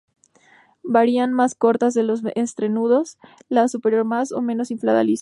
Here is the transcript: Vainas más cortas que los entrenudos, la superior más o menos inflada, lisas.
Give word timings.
Vainas 0.81 1.29
más 1.29 1.53
cortas 1.53 1.93
que 1.93 2.01
los 2.01 2.23
entrenudos, 2.33 3.19
la 3.49 3.67
superior 3.67 4.03
más 4.03 4.31
o 4.31 4.41
menos 4.41 4.71
inflada, 4.71 5.03
lisas. 5.03 5.09